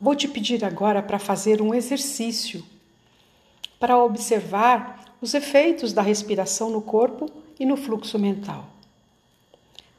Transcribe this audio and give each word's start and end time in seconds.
vou 0.00 0.14
te 0.14 0.26
pedir 0.26 0.64
agora 0.64 1.02
para 1.02 1.18
fazer 1.18 1.60
um 1.60 1.74
exercício 1.74 2.64
para 3.78 3.96
observar 3.96 5.14
os 5.20 5.32
efeitos 5.32 5.92
da 5.92 6.02
respiração 6.02 6.70
no 6.70 6.82
corpo 6.82 7.30
e 7.58 7.64
no 7.64 7.76
fluxo 7.76 8.18
mental. 8.18 8.66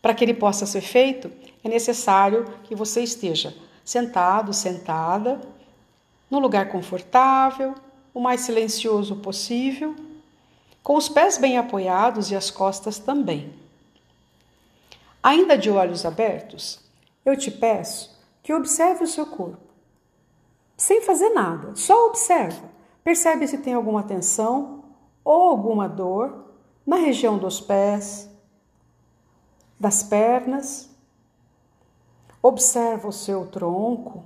Para 0.00 0.14
que 0.14 0.24
ele 0.24 0.34
possa 0.34 0.66
ser 0.66 0.82
feito, 0.82 1.30
é 1.64 1.68
necessário 1.68 2.44
que 2.64 2.74
você 2.74 3.02
esteja 3.02 3.54
sentado, 3.84 4.52
sentada, 4.52 5.40
no 6.30 6.38
lugar 6.38 6.68
confortável, 6.68 7.74
o 8.14 8.20
mais 8.20 8.42
silencioso 8.42 9.16
possível, 9.16 9.96
com 10.82 10.96
os 10.96 11.08
pés 11.08 11.38
bem 11.38 11.56
apoiados 11.56 12.30
e 12.30 12.36
as 12.36 12.50
costas 12.50 12.98
também. 12.98 13.52
Ainda 15.22 15.56
de 15.56 15.70
olhos 15.70 16.04
abertos, 16.04 16.80
eu 17.24 17.36
te 17.36 17.50
peço 17.50 18.10
que 18.42 18.52
observe 18.52 19.04
o 19.04 19.08
seu 19.08 19.24
corpo, 19.24 19.71
sem 20.82 21.00
fazer 21.00 21.28
nada, 21.28 21.76
só 21.76 22.08
observa. 22.08 22.68
Percebe 23.04 23.46
se 23.46 23.58
tem 23.58 23.72
alguma 23.72 24.02
tensão 24.02 24.82
ou 25.24 25.50
alguma 25.50 25.88
dor 25.88 26.46
na 26.84 26.96
região 26.96 27.38
dos 27.38 27.60
pés, 27.60 28.28
das 29.78 30.02
pernas. 30.02 30.90
Observa 32.42 33.06
o 33.06 33.12
seu 33.12 33.46
tronco, 33.46 34.24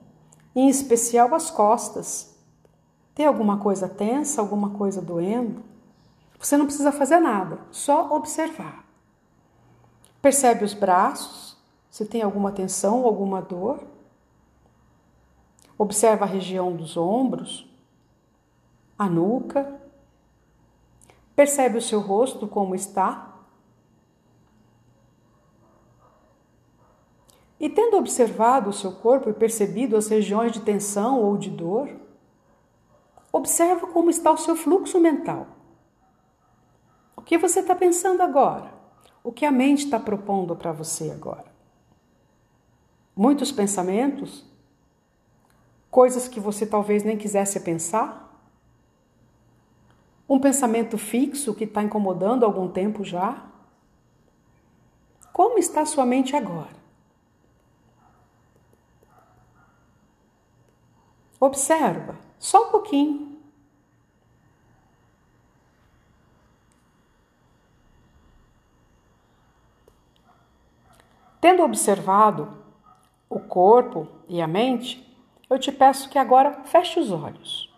em 0.54 0.70
especial 0.70 1.34
as 1.34 1.50
costas. 1.50 2.34
Tem 3.14 3.26
alguma 3.26 3.58
coisa 3.58 3.86
tensa, 3.86 4.40
alguma 4.40 4.70
coisa 4.70 5.02
doendo? 5.02 5.62
Você 6.38 6.56
não 6.56 6.64
precisa 6.64 6.90
fazer 6.90 7.20
nada, 7.20 7.58
só 7.70 8.16
observar. 8.16 8.82
Percebe 10.22 10.64
os 10.64 10.72
braços, 10.72 11.54
se 11.90 12.06
tem 12.06 12.22
alguma 12.22 12.50
tensão 12.50 13.00
ou 13.00 13.04
alguma 13.04 13.42
dor. 13.42 13.95
Observa 15.78 16.24
a 16.24 16.28
região 16.28 16.74
dos 16.74 16.96
ombros, 16.96 17.68
a 18.98 19.08
nuca. 19.08 19.80
Percebe 21.34 21.78
o 21.78 21.82
seu 21.82 22.00
rosto 22.00 22.48
como 22.48 22.74
está. 22.74 23.34
E 27.58 27.68
tendo 27.68 27.96
observado 27.96 28.70
o 28.70 28.72
seu 28.72 28.92
corpo 28.92 29.30
e 29.30 29.34
percebido 29.34 29.96
as 29.96 30.08
regiões 30.08 30.52
de 30.52 30.60
tensão 30.60 31.22
ou 31.22 31.36
de 31.36 31.50
dor, 31.50 31.90
observa 33.32 33.86
como 33.86 34.10
está 34.10 34.30
o 34.30 34.36
seu 34.36 34.56
fluxo 34.56 35.00
mental. 35.00 35.46
O 37.14 37.22
que 37.22 37.36
você 37.36 37.60
está 37.60 37.74
pensando 37.74 38.22
agora? 38.22 38.72
O 39.24 39.32
que 39.32 39.44
a 39.44 39.50
mente 39.50 39.84
está 39.84 39.98
propondo 39.98 40.54
para 40.54 40.72
você 40.72 41.10
agora? 41.10 41.46
Muitos 43.16 43.50
pensamentos? 43.50 44.44
Coisas 45.96 46.28
que 46.28 46.38
você 46.38 46.66
talvez 46.66 47.02
nem 47.02 47.16
quisesse 47.16 47.58
pensar? 47.60 48.30
Um 50.28 50.38
pensamento 50.38 50.98
fixo 50.98 51.54
que 51.54 51.64
está 51.64 51.82
incomodando 51.82 52.44
há 52.44 52.46
algum 52.46 52.68
tempo 52.68 53.02
já? 53.02 53.46
Como 55.32 55.58
está 55.58 55.86
sua 55.86 56.04
mente 56.04 56.36
agora? 56.36 56.76
Observa, 61.40 62.14
só 62.38 62.68
um 62.68 62.70
pouquinho. 62.72 63.40
Tendo 71.40 71.62
observado 71.62 72.54
o 73.30 73.40
corpo 73.40 74.06
e 74.28 74.42
a 74.42 74.46
mente, 74.46 75.05
eu 75.48 75.58
te 75.58 75.70
peço 75.70 76.08
que 76.08 76.18
agora 76.18 76.64
feche 76.64 76.98
os 76.98 77.10
olhos. 77.10 77.72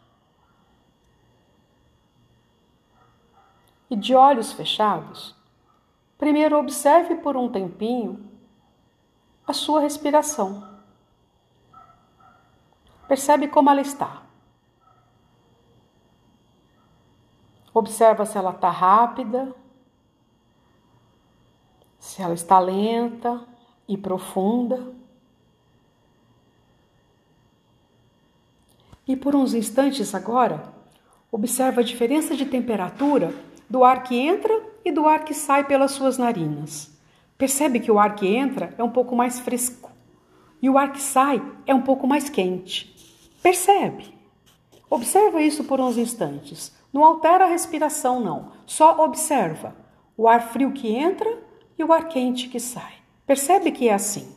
E 3.90 3.96
de 3.96 4.14
olhos 4.14 4.52
fechados, 4.52 5.34
primeiro 6.16 6.58
observe 6.58 7.16
por 7.16 7.36
um 7.36 7.50
tempinho 7.50 8.30
a 9.46 9.52
sua 9.52 9.80
respiração. 9.80 10.78
Percebe 13.06 13.48
como 13.48 13.70
ela 13.70 13.80
está. 13.80 14.22
Observa 17.72 18.26
se 18.26 18.36
ela 18.36 18.50
está 18.50 18.70
rápida, 18.70 19.54
se 21.98 22.20
ela 22.20 22.34
está 22.34 22.58
lenta 22.58 23.46
e 23.86 23.96
profunda. 23.96 24.97
E 29.08 29.16
por 29.16 29.34
uns 29.34 29.54
instantes 29.54 30.14
agora, 30.14 30.62
observa 31.32 31.80
a 31.80 31.84
diferença 31.84 32.36
de 32.36 32.44
temperatura 32.44 33.34
do 33.68 33.82
ar 33.82 34.02
que 34.02 34.14
entra 34.14 34.62
e 34.84 34.92
do 34.92 35.08
ar 35.08 35.24
que 35.24 35.32
sai 35.32 35.64
pelas 35.64 35.92
suas 35.92 36.18
narinas. 36.18 36.94
Percebe 37.38 37.80
que 37.80 37.90
o 37.90 37.98
ar 37.98 38.14
que 38.14 38.26
entra 38.26 38.74
é 38.76 38.84
um 38.84 38.90
pouco 38.90 39.16
mais 39.16 39.40
fresco 39.40 39.90
e 40.60 40.68
o 40.68 40.76
ar 40.76 40.92
que 40.92 41.00
sai 41.00 41.42
é 41.66 41.74
um 41.74 41.80
pouco 41.80 42.06
mais 42.06 42.28
quente. 42.28 42.94
Percebe? 43.42 44.14
Observa 44.90 45.40
isso 45.40 45.64
por 45.64 45.80
uns 45.80 45.96
instantes. 45.96 46.76
Não 46.92 47.04
altera 47.04 47.44
a 47.44 47.48
respiração, 47.48 48.20
não. 48.20 48.52
Só 48.66 49.04
observa 49.04 49.74
o 50.16 50.28
ar 50.28 50.48
frio 50.52 50.72
que 50.72 50.88
entra 50.88 51.38
e 51.78 51.84
o 51.84 51.92
ar 51.92 52.08
quente 52.08 52.48
que 52.48 52.60
sai. 52.60 52.92
Percebe 53.26 53.70
que 53.70 53.88
é 53.88 53.94
assim. 53.94 54.36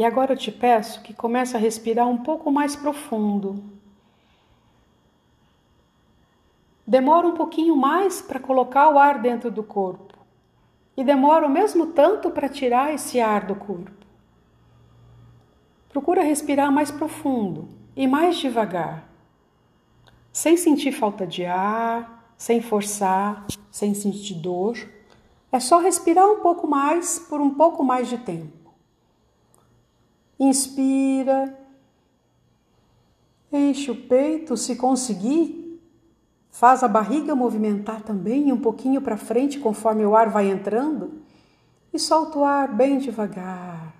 E 0.00 0.04
agora 0.06 0.32
eu 0.32 0.36
te 0.38 0.50
peço 0.50 1.02
que 1.02 1.12
comece 1.12 1.54
a 1.54 1.60
respirar 1.60 2.08
um 2.08 2.16
pouco 2.16 2.50
mais 2.50 2.74
profundo. 2.74 3.62
Demora 6.86 7.26
um 7.26 7.34
pouquinho 7.34 7.76
mais 7.76 8.22
para 8.22 8.40
colocar 8.40 8.88
o 8.88 8.98
ar 8.98 9.20
dentro 9.20 9.50
do 9.50 9.62
corpo. 9.62 10.16
E 10.96 11.04
demora 11.04 11.46
o 11.46 11.50
mesmo 11.50 11.88
tanto 11.88 12.30
para 12.30 12.48
tirar 12.48 12.94
esse 12.94 13.20
ar 13.20 13.44
do 13.44 13.54
corpo. 13.54 14.06
Procura 15.90 16.22
respirar 16.22 16.72
mais 16.72 16.90
profundo 16.90 17.68
e 17.94 18.06
mais 18.08 18.38
devagar. 18.38 19.06
Sem 20.32 20.56
sentir 20.56 20.92
falta 20.92 21.26
de 21.26 21.44
ar, 21.44 22.32
sem 22.38 22.62
forçar, 22.62 23.44
sem 23.70 23.92
sentir 23.92 24.32
dor. 24.32 24.78
É 25.52 25.60
só 25.60 25.78
respirar 25.78 26.26
um 26.26 26.40
pouco 26.40 26.66
mais 26.66 27.18
por 27.18 27.38
um 27.38 27.50
pouco 27.52 27.84
mais 27.84 28.08
de 28.08 28.16
tempo. 28.16 28.59
Inspira, 30.42 31.54
enche 33.52 33.90
o 33.90 33.94
peito, 33.94 34.56
se 34.56 34.74
conseguir. 34.74 35.78
Faz 36.50 36.82
a 36.82 36.88
barriga 36.88 37.34
movimentar 37.34 38.00
também 38.00 38.50
um 38.50 38.58
pouquinho 38.58 39.02
para 39.02 39.18
frente 39.18 39.58
conforme 39.58 40.06
o 40.06 40.16
ar 40.16 40.30
vai 40.30 40.50
entrando. 40.50 41.20
E 41.92 41.98
solta 41.98 42.38
o 42.38 42.44
ar 42.44 42.74
bem 42.74 42.98
devagar, 42.98 43.94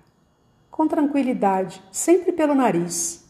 com 0.71 0.87
tranquilidade, 0.87 1.83
sempre 1.91 2.31
pelo 2.31 2.55
nariz. 2.55 3.23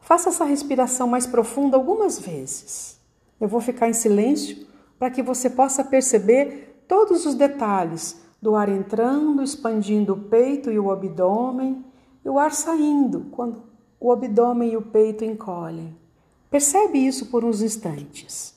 Faça 0.00 0.30
essa 0.30 0.44
respiração 0.44 1.06
mais 1.06 1.26
profunda 1.26 1.76
algumas 1.76 2.18
vezes. 2.18 2.98
Eu 3.40 3.46
vou 3.46 3.60
ficar 3.60 3.88
em 3.88 3.92
silêncio 3.92 4.66
para 4.98 5.10
que 5.10 5.22
você 5.22 5.48
possa 5.48 5.84
perceber 5.84 6.82
todos 6.88 7.24
os 7.24 7.36
detalhes 7.36 8.16
do 8.40 8.54
ar 8.54 8.68
entrando, 8.68 9.42
expandindo 9.42 10.14
o 10.14 10.20
peito 10.20 10.70
e 10.70 10.78
o 10.78 10.90
abdômen, 10.90 11.84
e 12.24 12.28
o 12.28 12.38
ar 12.38 12.52
saindo 12.52 13.26
quando 13.32 13.62
o 13.98 14.12
abdômen 14.12 14.72
e 14.72 14.76
o 14.76 14.82
peito 14.82 15.24
encolhem. 15.24 15.96
Percebe 16.50 16.98
isso 16.98 17.26
por 17.26 17.44
uns 17.44 17.60
instantes. 17.60 18.54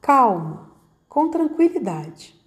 Calma, 0.00 0.70
com 1.08 1.28
tranquilidade. 1.28 2.37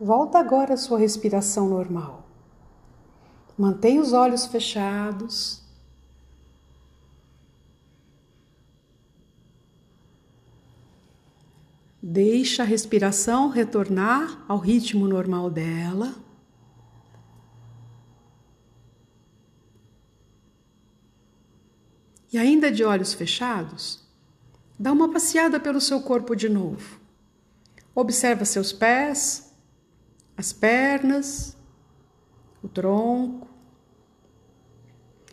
Volta 0.00 0.38
agora 0.38 0.74
à 0.74 0.76
sua 0.76 0.98
respiração 0.98 1.68
normal. 1.68 2.28
Mantenha 3.58 4.00
os 4.00 4.12
olhos 4.12 4.46
fechados. 4.46 5.60
Deixa 12.00 12.62
a 12.62 12.66
respiração 12.66 13.48
retornar 13.48 14.44
ao 14.46 14.58
ritmo 14.58 15.08
normal 15.08 15.50
dela. 15.50 16.14
E 22.32 22.38
ainda 22.38 22.70
de 22.70 22.84
olhos 22.84 23.12
fechados, 23.14 24.06
dá 24.78 24.92
uma 24.92 25.10
passeada 25.10 25.58
pelo 25.58 25.80
seu 25.80 26.00
corpo 26.02 26.36
de 26.36 26.48
novo. 26.48 27.00
Observa 27.94 28.44
seus 28.44 28.72
pés, 28.72 29.47
as 30.38 30.52
pernas, 30.52 31.56
o 32.62 32.68
tronco, 32.68 33.48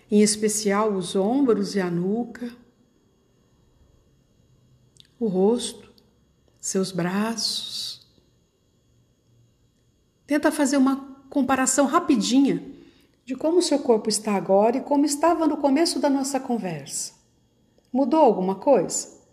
em 0.09 0.23
especial 0.23 0.93
os 0.93 1.15
ombros 1.15 1.75
e 1.75 1.79
a 1.79 1.91
nuca, 1.91 2.51
o 5.19 5.27
rosto, 5.27 5.93
seus 6.59 6.91
braços. 6.91 8.07
Tenta 10.25 10.51
fazer 10.51 10.77
uma 10.77 11.23
comparação 11.29 11.85
rapidinha 11.85 12.65
de 13.23 13.35
como 13.35 13.59
o 13.59 13.61
seu 13.61 13.77
corpo 13.77 14.09
está 14.09 14.33
agora 14.33 14.77
e 14.77 14.81
como 14.81 15.05
estava 15.05 15.45
no 15.45 15.57
começo 15.57 15.99
da 15.99 16.09
nossa 16.09 16.39
conversa. 16.39 17.13
Mudou 17.93 18.21
alguma 18.21 18.55
coisa? 18.55 19.23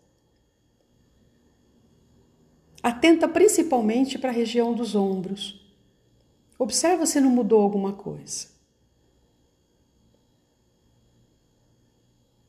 Atenta 2.82 3.26
principalmente 3.26 4.18
para 4.18 4.28
a 4.28 4.34
região 4.34 4.74
dos 4.74 4.94
ombros. 4.94 5.61
Observa 6.62 7.06
se 7.06 7.20
não 7.20 7.28
mudou 7.28 7.60
alguma 7.60 7.92
coisa. 7.92 8.46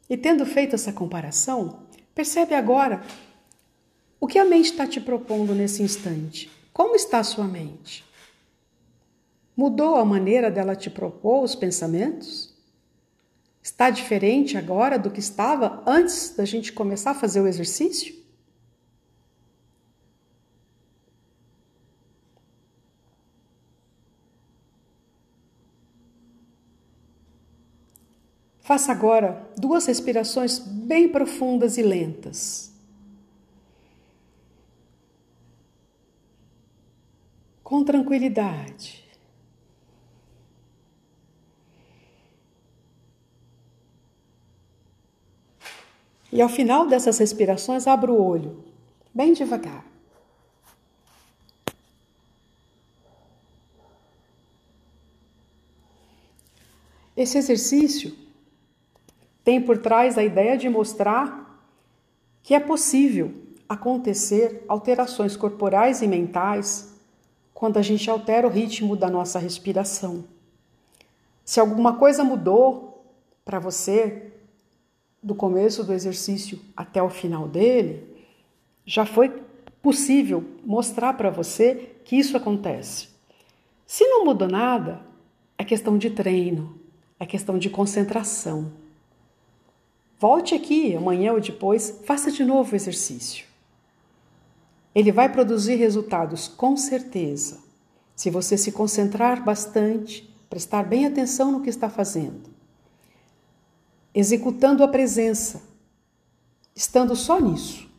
E 0.08 0.16
tendo 0.16 0.46
feito 0.46 0.76
essa 0.76 0.94
comparação, 0.94 1.88
percebe 2.14 2.54
agora 2.54 3.04
o 4.20 4.28
que 4.28 4.38
a 4.38 4.46
mente 4.46 4.70
está 4.70 4.86
te 4.86 5.02
propondo 5.02 5.56
nesse 5.56 5.82
instante. 5.82 6.48
Como 6.72 6.96
está 6.96 7.18
a 7.18 7.24
sua 7.24 7.46
mente? 7.46 8.06
Mudou 9.58 9.96
a 9.96 10.06
maneira 10.06 10.52
dela 10.52 10.76
te 10.76 10.92
propor 10.92 11.44
os 11.44 11.56
pensamentos? 11.56 12.54
Está 13.64 13.90
diferente 13.90 14.60
agora 14.60 15.00
do 15.00 15.10
que 15.10 15.22
estava 15.22 15.82
antes 15.88 16.36
da 16.36 16.46
gente 16.46 16.72
começar 16.72 17.12
a 17.12 17.16
fazer 17.16 17.42
o 17.42 17.48
exercício? 17.48 18.23
Faça 28.64 28.94
agora 28.94 29.46
duas 29.58 29.86
respirações 29.86 30.58
bem 30.58 31.10
profundas 31.10 31.78
e 31.78 31.82
lentas. 31.82 32.72
Com 37.62 37.84
tranquilidade. 37.84 39.04
E 46.32 46.42
ao 46.42 46.48
final 46.48 46.88
dessas 46.88 47.18
respirações, 47.18 47.86
abra 47.86 48.14
o 48.14 48.26
olho, 48.26 48.64
bem 49.14 49.34
devagar. 49.34 49.86
Esse 57.16 57.38
exercício 57.38 58.23
tem 59.44 59.62
por 59.62 59.78
trás 59.78 60.18
a 60.18 60.24
ideia 60.24 60.58
de 60.58 60.70
mostrar 60.70 61.44
que 62.42 62.54
é 62.54 62.60
possível 62.60 63.34
acontecer 63.68 64.64
alterações 64.68 65.36
corporais 65.36 66.02
e 66.02 66.08
mentais 66.08 66.94
quando 67.54 67.78
a 67.78 67.82
gente 67.82 68.10
altera 68.10 68.48
o 68.48 68.50
ritmo 68.50 68.96
da 68.96 69.10
nossa 69.10 69.40
respiração. 69.40 70.26
Se 71.46 71.60
alguma 71.60 71.96
coisa 71.96 72.24
mudou 72.24 73.06
para 73.44 73.60
você 73.60 74.32
do 75.22 75.34
começo 75.34 75.84
do 75.84 75.94
exercício 75.94 76.60
até 76.76 77.02
o 77.02 77.10
final 77.10 77.48
dele, 77.48 78.04
já 78.86 79.06
foi 79.06 79.30
possível 79.82 80.44
mostrar 80.66 81.14
para 81.14 81.30
você 81.30 81.92
que 82.04 82.18
isso 82.18 82.36
acontece. 82.36 83.10
Se 83.86 84.06
não 84.06 84.26
mudou 84.26 84.48
nada, 84.48 85.02
é 85.58 85.64
questão 85.64 85.98
de 85.98 86.10
treino, 86.10 86.78
é 87.20 87.26
questão 87.26 87.58
de 87.58 87.70
concentração. 87.70 88.72
Volte 90.24 90.56
aqui 90.56 90.96
amanhã 90.96 91.34
ou 91.34 91.42
depois, 91.42 92.00
faça 92.06 92.32
de 92.32 92.46
novo 92.46 92.72
o 92.72 92.76
exercício. 92.78 93.46
Ele 94.96 95.12
vai 95.12 95.30
produzir 95.30 95.76
resultados 95.76 96.48
com 96.48 96.78
certeza, 96.78 97.62
se 98.16 98.30
você 98.30 98.58
se 98.58 98.72
concentrar 98.72 99.44
bastante, 99.44 100.34
prestar 100.50 100.84
bem 100.84 101.06
atenção 101.06 101.52
no 101.52 101.60
que 101.60 101.70
está 101.70 101.90
fazendo, 101.90 102.50
executando 104.14 104.82
a 104.82 104.88
presença, 104.88 105.62
estando 106.74 107.18
só 107.18 107.38
nisso, 107.42 107.92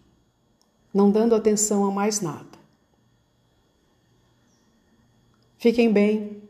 não 0.94 1.10
dando 1.10 1.34
atenção 1.34 1.84
a 1.84 1.90
mais 1.90 2.22
nada. 2.22 2.58
Fiquem 5.58 5.92
bem, 5.92 6.42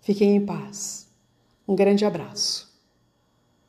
fiquem 0.00 0.34
em 0.34 0.46
paz. 0.46 1.10
Um 1.68 1.76
grande 1.76 2.06
abraço. 2.06 2.73